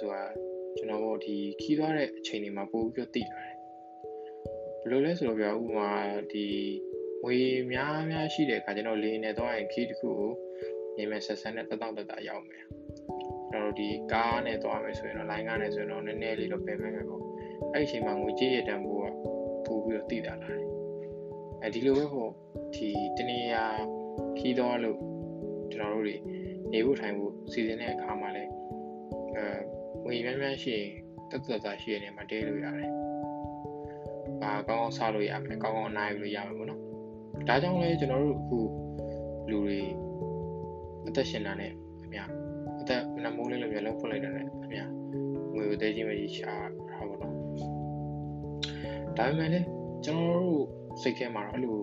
[0.00, 0.24] ဆိုတာ
[0.76, 3.56] ကျွန်တော်တို့ဒီခီးသွားတဲ့အချိန်တွေမှာပို့ပြီးတော့သိလာတယ်
[4.80, 5.90] ဘယ်လိုလဲဆိုတော့ဗျာဥပမာ
[6.32, 6.46] ဒီ
[7.24, 7.38] ငွေ
[7.72, 10.32] များများရှိတဲ့အခါကျွန်တော်လေနဲ့သွားရင်ခီးတစ်ခုကို
[10.96, 12.64] နေမဲ့ဆက်ဆက်နဲ့တက်တောက်တက်တာရောက်မယ်
[13.50, 17.22] ကျွန်တော်တို့ဒီကားနဲ့သွားမယ်ဆိုရင်တော့လိုင်းကားနဲ့ဆိုရင်တော့နည်းနည်းလေးတော့ပြင်မယ်ပေါ့
[17.72, 19.06] အဲ့ဒီအချိန်မှာငွေကြေးရတန်ဖိုးက
[19.66, 20.64] ပို့ပြီးတော့သိတာလာတယ်
[21.62, 22.30] အဲဒီလိုပဲပေါ့
[22.74, 23.64] ဒီတနေရာ
[24.38, 24.98] ခီးသွားလို့
[25.72, 26.16] ကျွန်တော်တို့တွေ
[26.72, 28.50] နေဖို့ထိုင်ဖို့စီစဉ်တဲ့အခါမှာလည်း
[29.36, 29.46] အဲ
[30.04, 30.88] ငွေများများရှိရင်
[31.30, 32.90] တက်တက်တာရှိတဲ့နေရာမှာတဲလို့ရတယ်။
[34.40, 36.80] ဘာကောင်းကောင်းစားလို့ရမယ်ကောင်းကောင်းနိုင်လို့ရမယ်ပေါ့နော်။
[37.48, 38.58] ဒါကြောင့်လည်းကျွန်တော်တို့အခု
[39.50, 39.78] လူတွေ
[41.06, 41.72] အသက်ရှင်တာနဲ့
[42.04, 42.28] အများ
[42.80, 44.88] အသက်နမိုးလေးလိုမျိုးလုံးဖွင့်လိုက်တာနဲ့အများ
[45.54, 46.52] ငွေကိုတဲချင်းပဲရှာ
[46.88, 47.34] တာပေါ့နော်။
[49.16, 49.66] ဒါပေမဲ့လည်း
[50.04, 50.64] ကျွန်တော်တို့
[51.02, 51.78] စိတ်ထဲမှာတော့အဲ့လို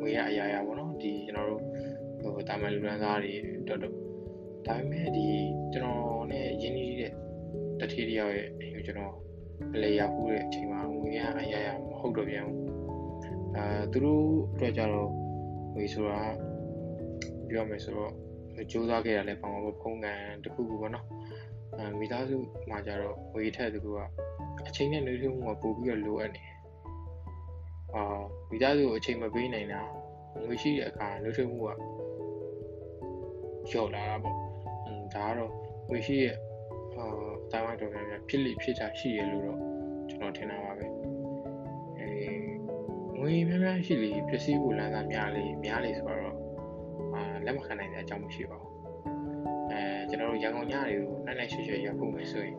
[0.00, 1.62] ငွေရအရာရာပေါ့နော်ဒီကျွန်တော်တို့
[2.34, 3.32] ဟိုတာမန်လူရန်သားတွေ
[3.68, 3.94] တော်တော်
[4.66, 5.26] ဒါပေမဲ့ဒီ
[5.72, 7.12] ကျွန်တော်နဲ့ရင်းနှီးတဲ့
[7.80, 9.14] တတိတယောက်ရဲ့အိမ်ကိုကျွန်တော်
[9.74, 12.60] အလေရောက်ဖို့တဲ့အချိန်မှာငွေရအရာရာမဟုတ်တော့ပြန်ဘူး
[13.56, 15.10] အဲသူတို့အတွက်ကြတော့
[15.74, 16.20] ငွေဆိုတာ
[17.48, 18.12] ပြောမယ်ဆိုတော့
[18.70, 21.06] ကြိုးစားခဲ့ရလဲပေါင်းပေါ့ဖုံးကန်တခုခုပေါ့နော်
[21.76, 22.36] အဲမိသားစု
[22.70, 24.00] မှာကြတော့ငွေထက်သူတို့က
[24.68, 26.56] အချိန်နဲ့နေလို့မှပို့ပြီးတော့လိုအပ်နေတယ်
[27.94, 28.02] အာ
[28.50, 29.80] မိသားစုအချိန်မပေးနိုင်တာ
[30.46, 31.68] ငွေရှိတဲ့အခါလှုပ်ထွေးမှုက
[33.70, 34.43] ကျော်လာတာပေါ့อืม
[35.14, 35.50] ဒါကတော့
[35.88, 36.34] ငွေရှိရဲ့
[36.96, 37.06] အာ
[37.52, 39.58] တိုင်ဝမ်တော်များများဖြစ်လိဖြစ်ချာရှိရလို့တော့
[40.10, 40.86] ကျွန်တော်ထင်တာပါပဲ
[41.98, 42.08] အဲ
[43.18, 46.36] ငွေများများရှိလေပစ္စည်းကိုလမ်းစာများလေများလေဆိုတော့
[47.14, 48.72] အာလက်မခံနိုင်တဲ့အကြောင်းမရှိပါဘူး
[49.72, 52.56] အဲကျွန်တော်တို့ရန်ကုန်ညတွေကိုနိုင်နိုင်ရွှေရွှေရဖို့မယ်ဆိုရင်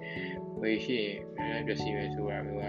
[0.59, 2.65] ငွေရှိရင်များများပစ္စည်းပဲဆိုတာမျိုးက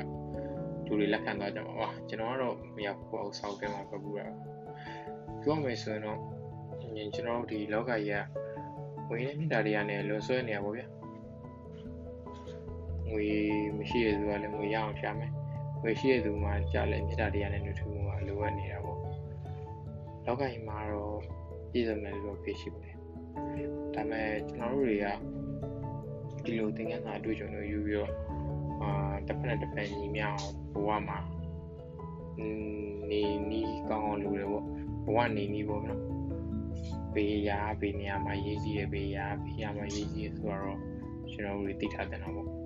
[0.86, 4.26] လူတွေလက်ခံသွားကြမှာပါကျွန်တော်ကတော့မရောက်ဘူးအောင်ဆောက်တယ်မှာပဲဘူးတာ
[5.42, 6.18] ပြောမယ်ဆိုရင်တော့
[6.80, 8.45] ကျွန်တော်တို့ဒီလောကကြီးက
[9.08, 10.86] ငွေနဲ့မြင့်တာတွေကလည်းလွန်ဆွဲနေရပါဗျာ
[13.10, 13.26] ငွေ
[13.78, 15.32] မရှိရသူကလည်းငွေရအောင်ရှာမယ်
[15.82, 18.98] ငွေရှိရသူမှကြာလည်းမြင့်တာတွေကလည်းနှုတ်ထူမှုကလိုအပ်နေတာပေါ့
[20.26, 21.18] လောကကြီးမှာတော့
[21.70, 22.96] ပြည်စုံတယ်လို့ဖြစ်ရှိပါတယ်
[23.94, 25.06] ဒါပေမဲ့ကျွန်တော်တို့တွေက
[26.44, 28.12] ဒီလိုသင်ခန်းစာအတွေ့အကြုံတွေယူပြီးတော့
[28.82, 28.90] အာ
[29.26, 30.40] တစ်ဖက်နဲ့တစ်ဖက်ညီမျှအောင်
[30.72, 31.18] ဘဝမှာ
[33.10, 34.64] နေနီးကောင်းအောင်လုပ်တယ်ပေါ့
[35.06, 36.02] ဘဝနေနီးပေါ့နော်
[37.16, 40.78] ဘေးရာဘေးနေရာမှာရေးကြည့်ရဘေးရာဘေးရာမှာရေးကြည့်ရဆိုတော့
[41.30, 42.65] ကျွန်တော်တို့သိထားတဲ့တော့ပေါ့